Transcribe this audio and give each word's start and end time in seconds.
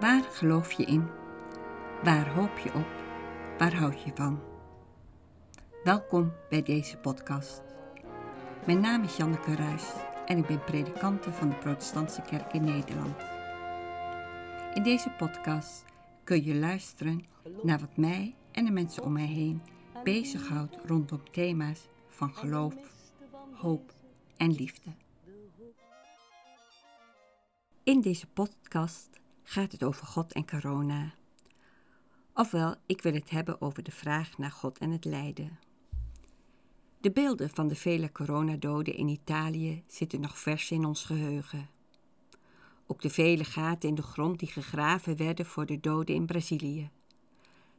Waar 0.00 0.22
geloof 0.22 0.72
je 0.72 0.84
in? 0.84 1.08
Waar 2.02 2.34
hoop 2.34 2.58
je 2.58 2.74
op? 2.74 2.86
Waar 3.58 3.74
houd 3.74 4.02
je 4.02 4.10
van? 4.14 4.40
Welkom 5.84 6.32
bij 6.50 6.62
deze 6.62 6.96
podcast. 6.96 7.62
Mijn 8.66 8.80
naam 8.80 9.02
is 9.02 9.16
Janneke 9.16 9.54
Ruis 9.54 9.92
en 10.26 10.38
ik 10.38 10.46
ben 10.46 10.64
predikante 10.64 11.32
van 11.32 11.48
de 11.48 11.54
Protestantse 11.54 12.22
Kerk 12.22 12.52
in 12.52 12.64
Nederland. 12.64 13.16
In 14.74 14.82
deze 14.82 15.10
podcast 15.10 15.84
kun 16.24 16.44
je 16.44 16.54
luisteren 16.54 17.24
naar 17.62 17.78
wat 17.78 17.96
mij 17.96 18.34
en 18.52 18.64
de 18.64 18.70
mensen 18.70 19.02
om 19.02 19.12
mij 19.12 19.26
heen 19.26 19.62
bezighoudt 20.04 20.76
rondom 20.84 21.30
thema's 21.30 21.88
van 22.08 22.34
geloof, 22.34 22.74
hoop 23.52 23.92
en 24.36 24.52
liefde. 24.52 24.90
In 27.82 28.00
deze 28.00 28.26
podcast 28.26 29.08
gaat 29.48 29.72
het 29.72 29.84
over 29.84 30.06
God 30.06 30.32
en 30.32 30.46
corona. 30.46 31.14
Ofwel, 32.34 32.74
ik 32.86 33.02
wil 33.02 33.12
het 33.12 33.30
hebben 33.30 33.60
over 33.60 33.82
de 33.82 33.90
vraag 33.90 34.38
naar 34.38 34.50
God 34.50 34.78
en 34.78 34.90
het 34.90 35.04
lijden. 35.04 35.58
De 37.00 37.10
beelden 37.10 37.50
van 37.50 37.68
de 37.68 37.74
vele 37.74 38.12
coronadoden 38.12 38.94
in 38.94 39.08
Italië 39.08 39.82
zitten 39.86 40.20
nog 40.20 40.38
vers 40.38 40.70
in 40.70 40.84
ons 40.84 41.04
geheugen. 41.04 41.68
Ook 42.86 43.00
de 43.00 43.10
vele 43.10 43.44
gaten 43.44 43.88
in 43.88 43.94
de 43.94 44.02
grond 44.02 44.38
die 44.38 44.48
gegraven 44.48 45.16
werden 45.16 45.46
voor 45.46 45.66
de 45.66 45.80
doden 45.80 46.14
in 46.14 46.26
Brazilië. 46.26 46.90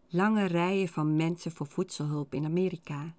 Lange 0.08 0.46
rijen 0.46 0.88
van 0.88 1.16
mensen 1.16 1.52
voor 1.52 1.68
voedselhulp 1.68 2.34
in 2.34 2.46
Amerika. 2.46 3.16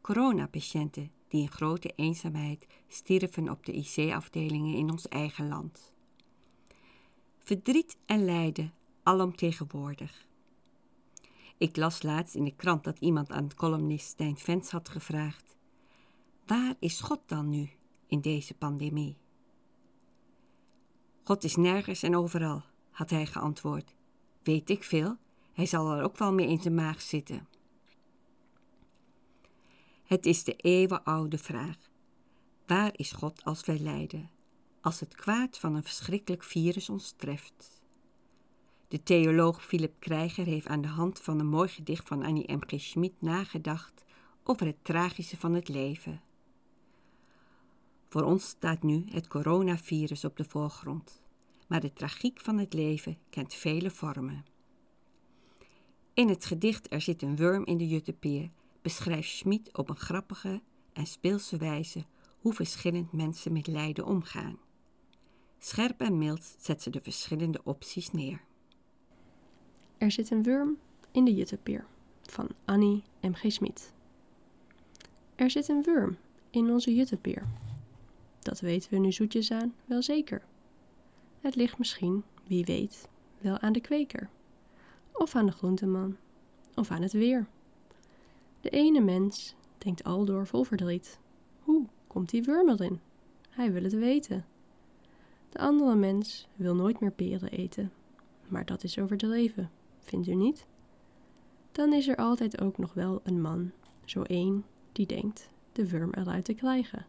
Coronapatiënten 0.00 1.10
die 1.28 1.42
in 1.42 1.50
grote 1.50 1.92
eenzaamheid 1.96 2.66
stierven 2.88 3.48
op 3.50 3.66
de 3.66 3.72
IC-afdelingen 3.72 4.76
in 4.76 4.90
ons 4.90 5.08
eigen 5.08 5.48
land. 5.48 5.93
Verdriet 7.46 7.96
en 8.06 8.24
lijden, 8.24 8.72
alomtegenwoordig. 9.02 10.26
Ik 11.58 11.76
las 11.76 12.02
laatst 12.02 12.34
in 12.34 12.44
de 12.44 12.54
krant 12.54 12.84
dat 12.84 12.98
iemand 12.98 13.30
aan 13.30 13.54
columnist 13.54 14.06
Stijn 14.06 14.36
Vens 14.36 14.70
had 14.70 14.88
gevraagd: 14.88 15.56
Waar 16.46 16.74
is 16.78 17.00
God 17.00 17.20
dan 17.26 17.48
nu 17.48 17.70
in 18.06 18.20
deze 18.20 18.54
pandemie? 18.54 19.16
God 21.22 21.44
is 21.44 21.56
nergens 21.56 22.02
en 22.02 22.16
overal, 22.16 22.62
had 22.90 23.10
hij 23.10 23.26
geantwoord. 23.26 23.94
Weet 24.42 24.70
ik 24.70 24.84
veel, 24.84 25.16
hij 25.52 25.66
zal 25.66 25.92
er 25.92 26.04
ook 26.04 26.18
wel 26.18 26.32
mee 26.32 26.48
in 26.48 26.60
zijn 26.60 26.74
maag 26.74 27.00
zitten. 27.00 27.48
Het 30.04 30.26
is 30.26 30.44
de 30.44 30.56
eeuwenoude 30.56 31.38
vraag: 31.38 31.76
waar 32.66 32.92
is 32.96 33.12
God 33.12 33.44
als 33.44 33.64
wij 33.64 33.78
lijden, 33.78 34.30
als 34.84 35.00
het 35.00 35.14
kwaad 35.14 35.58
van 35.58 35.74
een 35.74 35.82
verschrikkelijk 35.82 36.42
virus 36.42 36.88
ons 36.88 37.14
treft? 37.16 37.80
De 38.88 39.02
theoloog 39.02 39.64
Philip 39.64 39.94
Krijger 39.98 40.44
heeft 40.44 40.66
aan 40.66 40.80
de 40.80 40.88
hand 40.88 41.20
van 41.20 41.38
een 41.38 41.46
mooi 41.46 41.68
gedicht 41.68 42.08
van 42.08 42.22
Annie 42.22 42.52
M. 42.52 42.60
G. 42.66 42.80
Schmid 42.80 43.12
nagedacht 43.18 44.04
over 44.42 44.66
het 44.66 44.84
tragische 44.84 45.36
van 45.36 45.54
het 45.54 45.68
leven. 45.68 46.22
Voor 48.08 48.22
ons 48.22 48.48
staat 48.48 48.82
nu 48.82 49.04
het 49.10 49.28
coronavirus 49.28 50.24
op 50.24 50.36
de 50.36 50.44
voorgrond, 50.44 51.22
maar 51.66 51.80
de 51.80 51.92
tragiek 51.92 52.40
van 52.40 52.58
het 52.58 52.72
leven 52.72 53.18
kent 53.30 53.54
vele 53.54 53.90
vormen. 53.90 54.44
In 56.14 56.28
het 56.28 56.44
gedicht 56.44 56.92
Er 56.92 57.00
zit 57.00 57.22
een 57.22 57.36
worm 57.36 57.64
in 57.64 57.76
de 57.76 57.88
juttepeer 57.88 58.50
beschrijft 58.82 59.30
Schmid 59.30 59.76
op 59.76 59.88
een 59.88 59.96
grappige 59.96 60.62
en 60.92 61.06
speelse 61.06 61.56
wijze 61.56 62.04
hoe 62.38 62.52
verschillend 62.52 63.12
mensen 63.12 63.52
met 63.52 63.66
lijden 63.66 64.06
omgaan. 64.06 64.58
Scherp 65.66 66.00
en 66.00 66.18
mild 66.18 66.56
zet 66.58 66.82
ze 66.82 66.90
de 66.90 67.00
verschillende 67.00 67.60
opties 67.62 68.10
neer. 68.10 68.40
Er 69.98 70.10
zit 70.10 70.30
een 70.30 70.42
worm 70.42 70.78
in 71.10 71.24
de 71.24 71.34
juttepeer 71.34 71.86
van 72.22 72.48
Annie 72.64 73.02
M. 73.20 73.32
G. 73.32 73.52
Smit. 73.52 73.92
Er 75.34 75.50
zit 75.50 75.68
een 75.68 75.82
worm 75.82 76.16
in 76.50 76.70
onze 76.70 76.94
juttepeer. 76.94 77.46
Dat 78.40 78.60
weten 78.60 78.90
we 78.90 78.98
nu 78.98 79.12
zoetjes 79.12 79.50
aan 79.50 79.74
wel 79.84 80.02
zeker. 80.02 80.42
Het 81.40 81.54
ligt 81.54 81.78
misschien, 81.78 82.22
wie 82.46 82.64
weet, 82.64 83.08
wel 83.38 83.58
aan 83.58 83.72
de 83.72 83.80
kweker. 83.80 84.28
Of 85.12 85.34
aan 85.34 85.46
de 85.46 85.52
groenteman. 85.52 86.16
Of 86.74 86.90
aan 86.90 87.02
het 87.02 87.12
weer. 87.12 87.46
De 88.60 88.70
ene 88.70 89.00
mens 89.00 89.54
denkt 89.78 90.04
aldoor 90.04 90.46
vol 90.46 90.64
verdriet. 90.64 91.18
Hoe 91.60 91.86
komt 92.06 92.30
die 92.30 92.44
worm 92.44 92.68
erin? 92.68 93.00
Hij 93.50 93.72
wil 93.72 93.82
het 93.82 93.92
weten. 93.92 94.44
De 95.54 95.60
andere 95.60 95.94
mens 95.94 96.48
wil 96.56 96.74
nooit 96.74 97.00
meer 97.00 97.10
peren 97.10 97.50
eten. 97.50 97.92
Maar 98.48 98.64
dat 98.64 98.84
is 98.84 98.98
overdreven, 98.98 99.70
vindt 99.98 100.26
u 100.26 100.34
niet? 100.34 100.66
Dan 101.72 101.92
is 101.92 102.08
er 102.08 102.16
altijd 102.16 102.60
ook 102.60 102.78
nog 102.78 102.94
wel 102.94 103.20
een 103.24 103.40
man, 103.40 103.70
zo 104.04 104.22
één, 104.22 104.64
die 104.92 105.06
denkt 105.06 105.48
de 105.72 105.90
worm 105.90 106.12
eruit 106.12 106.44
te 106.44 106.54
krijgen. 106.54 107.06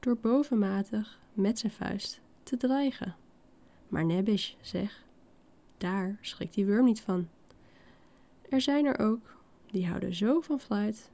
Door 0.00 0.16
bovenmatig 0.16 1.18
met 1.32 1.58
zijn 1.58 1.72
vuist 1.72 2.20
te 2.42 2.56
dreigen. 2.56 3.16
Maar 3.88 4.04
nebbish, 4.04 4.54
zeg, 4.60 5.04
daar 5.78 6.18
schrikt 6.20 6.54
die 6.54 6.66
worm 6.66 6.84
niet 6.84 7.00
van. 7.00 7.28
Er 8.48 8.60
zijn 8.60 8.84
er 8.84 8.98
ook 8.98 9.36
die 9.70 9.86
houden 9.86 10.14
zo 10.14 10.40
van 10.40 10.60
fluit 10.60 11.10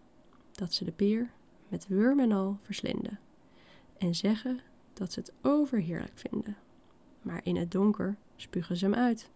dat 0.53 0.73
ze 0.75 0.85
de 0.85 0.93
peer 0.93 1.31
met 1.69 1.89
worm 1.89 2.21
en 2.21 2.33
al 2.33 2.59
verslinden 2.63 3.19
en 3.99 4.15
zeggen 4.15 4.61
dat 5.03 5.13
ze 5.13 5.21
het 5.21 5.33
overheerlijk 5.41 6.13
vinden. 6.15 6.57
Maar 7.23 7.41
in 7.45 7.57
het 7.57 7.71
donker 7.71 8.17
spugen 8.37 8.77
ze 8.77 8.85
hem 8.85 8.95
uit. 8.95 9.31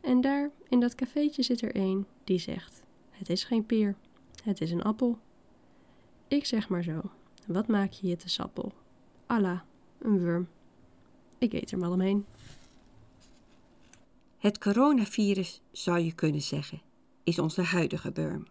En 0.00 0.20
daar 0.20 0.50
in 0.68 0.80
dat 0.80 0.94
cafeetje 0.94 1.42
zit 1.42 1.62
er 1.62 1.76
een 1.76 2.06
die 2.24 2.38
zegt: 2.38 2.82
Het 3.10 3.30
is 3.30 3.44
geen 3.44 3.66
peer, 3.66 3.94
het 4.44 4.60
is 4.60 4.70
een 4.70 4.82
appel. 4.82 5.18
Ik 6.28 6.44
zeg 6.44 6.68
maar 6.68 6.82
zo: 6.82 7.00
Wat 7.46 7.66
maak 7.66 7.90
je 7.90 8.06
hier 8.06 8.18
te 8.18 8.28
sappel? 8.28 8.72
Allah, 9.26 9.60
een 9.98 10.24
worm. 10.24 10.48
Ik 11.38 11.52
eet 11.52 11.70
er 11.70 11.78
maar 11.78 11.90
omheen. 11.90 12.24
Het 14.38 14.58
coronavirus 14.58 15.60
zou 15.72 15.98
je 15.98 16.12
kunnen 16.12 16.42
zeggen 16.42 16.80
is 17.24 17.38
onze 17.38 17.62
huidige 17.62 18.12
Burm. 18.12 18.46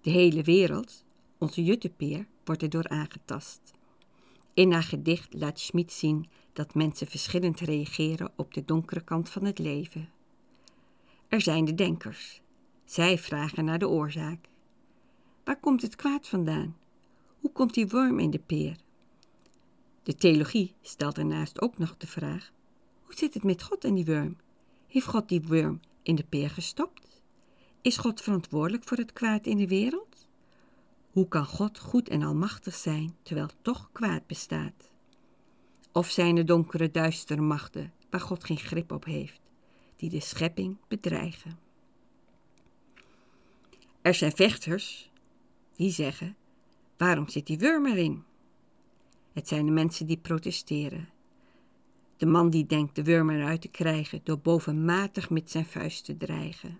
De 0.00 0.10
hele 0.10 0.42
wereld, 0.42 1.04
onze 1.38 1.64
juttepeer, 1.64 2.26
wordt 2.44 2.62
erdoor 2.62 2.88
aangetast. 2.88 3.73
In 4.54 4.72
haar 4.72 4.82
gedicht 4.82 5.34
laat 5.34 5.58
Schmid 5.58 5.92
zien 5.92 6.28
dat 6.52 6.74
mensen 6.74 7.06
verschillend 7.06 7.60
reageren 7.60 8.32
op 8.36 8.54
de 8.54 8.64
donkere 8.64 9.04
kant 9.04 9.28
van 9.28 9.44
het 9.44 9.58
leven. 9.58 10.08
Er 11.28 11.40
zijn 11.40 11.64
de 11.64 11.74
denkers. 11.74 12.40
Zij 12.84 13.18
vragen 13.18 13.64
naar 13.64 13.78
de 13.78 13.88
oorzaak. 13.88 14.48
Waar 15.44 15.60
komt 15.60 15.82
het 15.82 15.96
kwaad 15.96 16.28
vandaan? 16.28 16.76
Hoe 17.40 17.52
komt 17.52 17.74
die 17.74 17.88
worm 17.88 18.18
in 18.18 18.30
de 18.30 18.38
peer? 18.38 18.76
De 20.02 20.14
theologie 20.14 20.74
stelt 20.82 21.14
daarnaast 21.14 21.60
ook 21.60 21.78
nog 21.78 21.96
de 21.96 22.06
vraag: 22.06 22.52
hoe 23.02 23.14
zit 23.14 23.34
het 23.34 23.42
met 23.42 23.62
God 23.62 23.84
en 23.84 23.94
die 23.94 24.04
worm? 24.04 24.36
Heeft 24.86 25.06
God 25.06 25.28
die 25.28 25.42
worm 25.42 25.80
in 26.02 26.14
de 26.14 26.24
peer 26.24 26.50
gestopt? 26.50 27.22
Is 27.80 27.96
God 27.96 28.20
verantwoordelijk 28.20 28.84
voor 28.84 28.96
het 28.96 29.12
kwaad 29.12 29.46
in 29.46 29.56
de 29.56 29.68
wereld? 29.68 30.13
Hoe 31.14 31.28
kan 31.28 31.46
God 31.46 31.78
goed 31.78 32.08
en 32.08 32.22
almachtig 32.22 32.74
zijn 32.74 33.16
terwijl 33.22 33.48
toch 33.62 33.88
kwaad 33.92 34.26
bestaat? 34.26 34.90
Of 35.92 36.10
zijn 36.10 36.36
er 36.36 36.46
donkere, 36.46 36.90
duistere 36.90 37.40
machten 37.40 37.92
waar 38.10 38.20
God 38.20 38.44
geen 38.44 38.58
grip 38.58 38.92
op 38.92 39.04
heeft, 39.04 39.40
die 39.96 40.10
de 40.10 40.20
schepping 40.20 40.76
bedreigen? 40.88 41.58
Er 44.02 44.14
zijn 44.14 44.32
vechters 44.32 45.10
die 45.76 45.90
zeggen: 45.90 46.36
waarom 46.96 47.28
zit 47.28 47.46
die 47.46 47.58
worm 47.58 47.86
erin? 47.86 48.24
Het 49.32 49.48
zijn 49.48 49.66
de 49.66 49.72
mensen 49.72 50.06
die 50.06 50.18
protesteren. 50.18 51.08
De 52.16 52.26
man 52.26 52.50
die 52.50 52.66
denkt 52.66 52.94
de 52.94 53.04
worm 53.04 53.30
eruit 53.30 53.60
te 53.60 53.68
krijgen 53.68 54.20
door 54.24 54.38
bovenmatig 54.38 55.30
met 55.30 55.50
zijn 55.50 55.66
vuist 55.66 56.04
te 56.04 56.16
dreigen. 56.16 56.78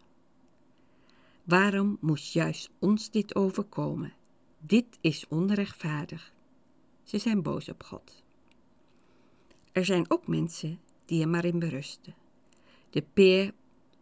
Waarom 1.45 1.99
moest 2.01 2.33
juist 2.33 2.71
ons 2.79 3.11
dit 3.11 3.35
overkomen? 3.35 4.13
Dit 4.67 4.99
is 5.01 5.29
onrechtvaardig. 5.29 6.33
Ze 7.03 7.19
zijn 7.19 7.43
boos 7.43 7.69
op 7.69 7.83
God. 7.83 8.23
Er 9.73 9.85
zijn 9.85 10.11
ook 10.11 10.27
mensen 10.27 10.81
die 11.05 11.23
er 11.23 11.29
maar 11.29 11.45
in 11.45 11.59
berusten. 11.59 12.15
De 12.91 13.05
peer 13.13 13.53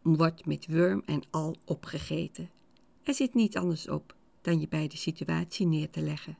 wordt 0.02 0.46
met 0.46 0.66
worm 0.68 1.02
en 1.06 1.22
al 1.30 1.56
opgegeten. 1.64 2.50
Er 3.02 3.14
zit 3.14 3.34
niet 3.34 3.56
anders 3.56 3.88
op 3.88 4.14
dan 4.40 4.60
je 4.60 4.68
bij 4.68 4.88
de 4.88 4.96
situatie 4.96 5.66
neer 5.66 5.90
te 5.90 6.00
leggen. 6.00 6.38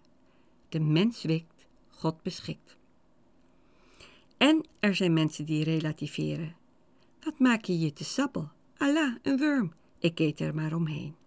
De 0.69 0.81
mens 0.81 1.23
wikt, 1.23 1.67
God 1.89 2.23
beschikt. 2.23 2.77
En 4.37 4.67
er 4.79 4.95
zijn 4.95 5.13
mensen 5.13 5.45
die 5.45 5.65
relativeren. 5.65 6.57
Wat 7.25 7.39
maak 7.39 7.65
je 7.65 7.79
je 7.79 7.93
te 7.93 8.05
sappel? 8.05 8.49
Allah, 8.77 9.17
een 9.23 9.39
worm. 9.39 9.73
Ik 9.99 10.19
eet 10.19 10.41
er 10.41 10.55
maar 10.55 10.75
omheen. 10.75 11.21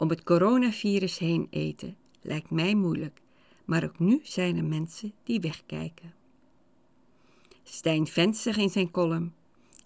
Om 0.00 0.08
het 0.08 0.22
coronavirus 0.22 1.18
heen 1.18 1.46
eten 1.50 1.96
lijkt 2.20 2.50
mij 2.50 2.74
moeilijk, 2.74 3.20
maar 3.64 3.84
ook 3.84 3.98
nu 3.98 4.20
zijn 4.22 4.56
er 4.56 4.64
mensen 4.64 5.12
die 5.24 5.40
wegkijken. 5.40 6.14
Stijn 7.62 8.06
Vent 8.06 8.36
zegt 8.36 8.58
in 8.58 8.70
zijn 8.70 8.90
column: 8.90 9.34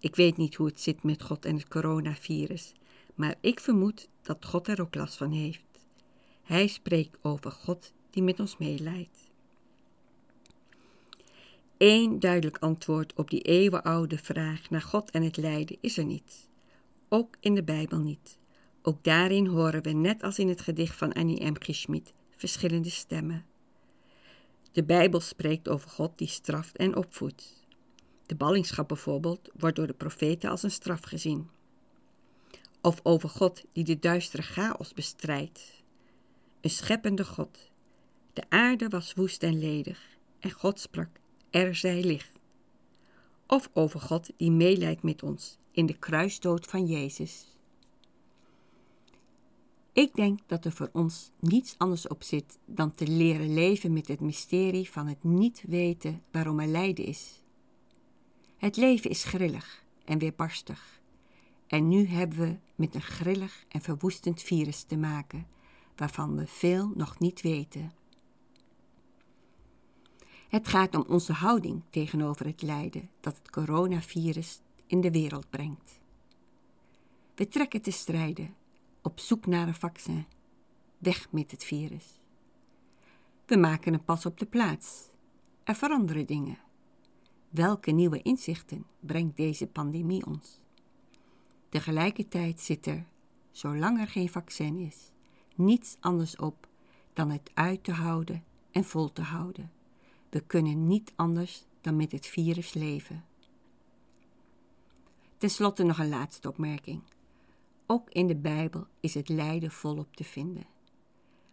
Ik 0.00 0.16
weet 0.16 0.36
niet 0.36 0.54
hoe 0.54 0.66
het 0.66 0.80
zit 0.80 1.02
met 1.02 1.22
God 1.22 1.44
en 1.44 1.56
het 1.56 1.68
coronavirus, 1.68 2.72
maar 3.14 3.34
ik 3.40 3.60
vermoed 3.60 4.08
dat 4.22 4.44
God 4.44 4.68
er 4.68 4.80
ook 4.80 4.94
last 4.94 5.16
van 5.16 5.32
heeft. 5.32 5.86
Hij 6.42 6.66
spreekt 6.66 7.16
over 7.22 7.50
God 7.50 7.92
die 8.10 8.22
met 8.22 8.40
ons 8.40 8.56
meeleidt. 8.58 9.30
Eén 11.78 12.20
duidelijk 12.20 12.58
antwoord 12.58 13.12
op 13.14 13.30
die 13.30 13.40
eeuwenoude 13.40 14.18
vraag 14.18 14.70
naar 14.70 14.82
God 14.82 15.10
en 15.10 15.22
het 15.22 15.36
lijden 15.36 15.76
is 15.80 15.98
er 15.98 16.04
niet. 16.04 16.48
Ook 17.08 17.36
in 17.40 17.54
de 17.54 17.64
Bijbel 17.64 17.98
niet. 17.98 18.42
Ook 18.86 19.04
daarin 19.04 19.46
horen 19.46 19.82
we, 19.82 19.90
net 19.90 20.22
als 20.22 20.38
in 20.38 20.48
het 20.48 20.60
gedicht 20.60 20.96
van 20.96 21.12
Annie 21.12 21.50
M. 21.50 21.54
Schmid, 21.60 22.12
verschillende 22.36 22.90
stemmen. 22.90 23.44
De 24.72 24.84
Bijbel 24.84 25.20
spreekt 25.20 25.68
over 25.68 25.90
God 25.90 26.18
die 26.18 26.28
straft 26.28 26.76
en 26.76 26.96
opvoedt. 26.96 27.66
De 28.26 28.34
ballingschap 28.34 28.88
bijvoorbeeld 28.88 29.50
wordt 29.58 29.76
door 29.76 29.86
de 29.86 29.92
profeten 29.92 30.50
als 30.50 30.62
een 30.62 30.70
straf 30.70 31.02
gezien. 31.02 31.48
Of 32.80 33.00
over 33.02 33.28
God 33.28 33.64
die 33.72 33.84
de 33.84 33.98
duistere 33.98 34.42
chaos 34.42 34.92
bestrijdt. 34.92 35.82
Een 36.60 36.70
scheppende 36.70 37.24
God. 37.24 37.70
De 38.32 38.42
aarde 38.48 38.88
was 38.88 39.14
woest 39.14 39.42
en 39.42 39.58
ledig 39.58 40.00
en 40.40 40.50
God 40.50 40.80
sprak, 40.80 41.08
er 41.50 41.74
zij 41.74 42.02
licht. 42.02 42.38
Of 43.46 43.70
over 43.72 44.00
God 44.00 44.30
die 44.36 44.50
meeleidt 44.50 45.02
met 45.02 45.22
ons 45.22 45.58
in 45.70 45.86
de 45.86 45.98
kruisdood 45.98 46.66
van 46.66 46.86
Jezus. 46.86 47.53
Ik 50.04 50.14
denk 50.14 50.38
dat 50.46 50.64
er 50.64 50.72
voor 50.72 50.90
ons 50.92 51.30
niets 51.38 51.74
anders 51.78 52.08
op 52.08 52.22
zit 52.22 52.58
dan 52.64 52.94
te 52.94 53.06
leren 53.06 53.54
leven 53.54 53.92
met 53.92 54.08
het 54.08 54.20
mysterie 54.20 54.90
van 54.90 55.06
het 55.06 55.24
niet 55.24 55.62
weten 55.66 56.22
waarom 56.30 56.60
er 56.60 56.66
lijden 56.66 57.04
is. 57.04 57.42
Het 58.56 58.76
leven 58.76 59.10
is 59.10 59.24
grillig 59.24 59.84
en 60.04 60.18
weerbarstig. 60.18 61.00
En 61.66 61.88
nu 61.88 62.06
hebben 62.06 62.38
we 62.38 62.56
met 62.74 62.94
een 62.94 63.02
grillig 63.02 63.64
en 63.68 63.80
verwoestend 63.80 64.42
virus 64.42 64.82
te 64.82 64.96
maken, 64.96 65.46
waarvan 65.96 66.36
we 66.36 66.46
veel 66.46 66.92
nog 66.94 67.18
niet 67.18 67.40
weten. 67.40 67.92
Het 70.48 70.68
gaat 70.68 70.94
om 70.94 71.04
onze 71.08 71.32
houding 71.32 71.82
tegenover 71.90 72.46
het 72.46 72.62
lijden 72.62 73.10
dat 73.20 73.36
het 73.36 73.50
coronavirus 73.50 74.60
in 74.86 75.00
de 75.00 75.10
wereld 75.10 75.50
brengt. 75.50 76.00
We 77.34 77.48
trekken 77.48 77.82
te 77.82 77.90
strijden, 77.90 78.54
op 79.04 79.20
zoek 79.20 79.46
naar 79.46 79.68
een 79.68 79.74
vaccin. 79.74 80.26
Weg 80.98 81.32
met 81.32 81.50
het 81.50 81.64
virus. 81.64 82.20
We 83.46 83.56
maken 83.56 83.94
een 83.94 84.04
pas 84.04 84.26
op 84.26 84.38
de 84.38 84.46
plaats. 84.46 85.08
Er 85.64 85.74
veranderen 85.74 86.26
dingen. 86.26 86.58
Welke 87.48 87.90
nieuwe 87.90 88.22
inzichten 88.22 88.86
brengt 89.00 89.36
deze 89.36 89.66
pandemie 89.66 90.26
ons? 90.26 90.60
Tegelijkertijd 91.68 92.60
zit 92.60 92.86
er, 92.86 93.04
zolang 93.50 94.00
er 94.00 94.08
geen 94.08 94.28
vaccin 94.28 94.78
is, 94.78 95.10
niets 95.54 95.96
anders 96.00 96.36
op 96.36 96.68
dan 97.12 97.30
het 97.30 97.50
uit 97.54 97.84
te 97.84 97.92
houden 97.92 98.44
en 98.70 98.84
vol 98.84 99.12
te 99.12 99.22
houden. 99.22 99.72
We 100.30 100.40
kunnen 100.40 100.86
niet 100.86 101.12
anders 101.16 101.64
dan 101.80 101.96
met 101.96 102.12
het 102.12 102.26
virus 102.26 102.72
leven. 102.72 103.24
Ten 105.38 105.50
slotte 105.50 105.82
nog 105.82 105.98
een 105.98 106.08
laatste 106.08 106.48
opmerking. 106.48 107.02
Ook 107.86 108.10
in 108.10 108.26
de 108.26 108.36
Bijbel 108.36 108.86
is 109.00 109.14
het 109.14 109.28
lijden 109.28 109.70
volop 109.70 110.16
te 110.16 110.24
vinden. 110.24 110.66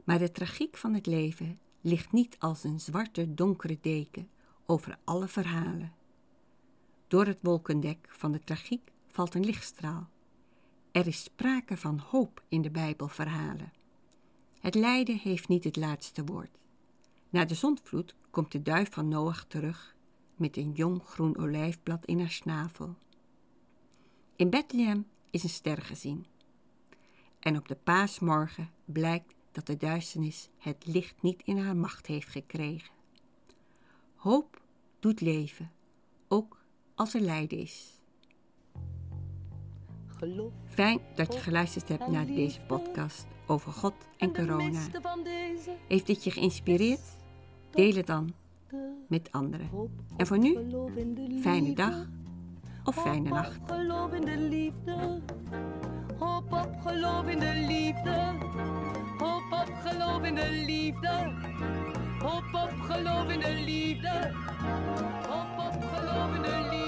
Maar 0.03 0.19
de 0.19 0.31
tragiek 0.31 0.77
van 0.77 0.93
het 0.93 1.05
leven 1.05 1.59
ligt 1.81 2.11
niet 2.11 2.35
als 2.39 2.63
een 2.63 2.79
zwarte, 2.79 3.33
donkere 3.33 3.77
deken 3.81 4.29
over 4.65 4.97
alle 5.03 5.27
verhalen. 5.27 5.93
Door 7.07 7.25
het 7.25 7.39
wolkendek 7.41 8.07
van 8.09 8.31
de 8.31 8.39
tragiek 8.43 8.91
valt 9.07 9.35
een 9.35 9.45
lichtstraal. 9.45 10.09
Er 10.91 11.07
is 11.07 11.23
sprake 11.23 11.77
van 11.77 11.99
hoop 11.99 12.43
in 12.47 12.61
de 12.61 12.71
Bijbelverhalen. 12.71 13.73
Het 14.59 14.75
lijden 14.75 15.17
heeft 15.17 15.47
niet 15.47 15.63
het 15.63 15.75
laatste 15.75 16.25
woord. 16.25 16.57
Na 17.29 17.45
de 17.45 17.55
zondvloed 17.55 18.15
komt 18.29 18.51
de 18.51 18.61
duif 18.61 18.91
van 18.91 19.07
Noach 19.07 19.45
terug 19.47 19.95
met 20.35 20.57
een 20.57 20.71
jong 20.71 21.03
groen 21.03 21.37
olijfblad 21.37 22.05
in 22.05 22.19
haar 22.19 22.29
snavel. 22.29 22.95
In 24.35 24.49
Bethlehem 24.49 25.05
is 25.31 25.43
een 25.43 25.49
ster 25.49 25.81
gezien. 25.81 26.25
En 27.39 27.57
op 27.57 27.67
de 27.67 27.77
paasmorgen 27.83 28.69
blijkt 28.85 29.35
dat 29.51 29.65
de 29.65 29.77
duisternis 29.77 30.49
het 30.57 30.85
licht 30.85 31.21
niet 31.21 31.41
in 31.45 31.57
haar 31.57 31.75
macht 31.75 32.07
heeft 32.07 32.29
gekregen. 32.29 32.93
Hoop 34.15 34.61
doet 34.99 35.21
leven, 35.21 35.71
ook 36.27 36.57
als 36.95 37.13
er 37.13 37.21
lijden 37.21 37.57
is. 37.57 37.99
Fijn 40.67 40.99
dat 41.15 41.33
je 41.33 41.39
geluisterd 41.39 41.87
hebt 41.87 42.07
naar 42.07 42.25
deze 42.25 42.61
podcast 42.61 43.25
over 43.47 43.71
God 43.71 43.93
en 44.17 44.33
corona. 44.33 44.87
Heeft 45.87 46.07
dit 46.07 46.23
je 46.23 46.31
geïnspireerd? 46.31 47.17
Deel 47.71 47.95
het 47.95 48.07
dan 48.07 48.33
met 49.07 49.31
anderen. 49.31 49.69
En 50.17 50.27
voor 50.27 50.39
nu, 50.39 50.57
fijne 51.41 51.73
dag 51.73 52.07
of 52.83 52.95
fijne 52.95 53.29
nacht. 53.29 53.59
Hop 53.59 53.71
op, 53.71 53.75
geloof 53.77 54.11
in 54.13 54.25
de 54.25 54.37
liefde. 54.37 55.19
Hop 56.17 56.51
op, 56.53 56.69
geloof 56.85 57.27
in 57.27 57.39
de 57.39 57.53
liefde. 57.67 58.33
Hop 59.17 59.51
op, 59.51 59.71
geloof 59.83 60.23
in 60.23 60.35
de 60.35 60.63
liefde. 60.65 61.33
Hop 62.19 62.53
op, 62.53 62.71
geloof 62.81 63.29
in 63.29 63.39
de 63.39 63.61
liefde. 63.65 64.31
Hop 65.29 65.65
op, 65.65 65.83
geloof 65.93 66.35
in 66.35 66.41
de 66.41 66.67
liefde. 66.69 66.80